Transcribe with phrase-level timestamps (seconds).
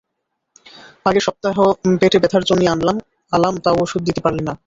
[1.05, 1.55] আগের সপ্তাহ
[1.99, 2.65] প্যাটে ব্যথার জন্যি
[3.33, 4.53] আলাম, তাও ওষুধ দিতি পারল না।